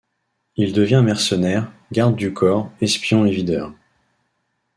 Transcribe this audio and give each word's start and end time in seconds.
Il 0.55 0.73
devint 0.73 1.03
mercenaire, 1.03 1.71
garde-du-corps, 1.91 2.71
espion 2.81 3.23
et 3.27 3.31
videur... 3.31 3.71